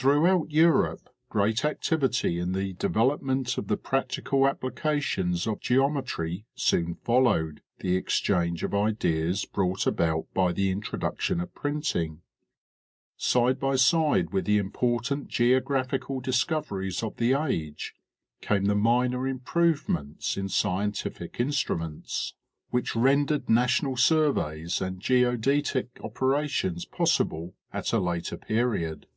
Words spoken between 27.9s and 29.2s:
a later period.